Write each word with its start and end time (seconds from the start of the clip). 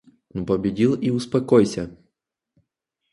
Ну 0.33 0.47
победил 0.47 0.95
и 0.95 1.11
успокойся! 1.11 1.95